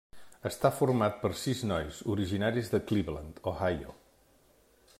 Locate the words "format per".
0.77-1.29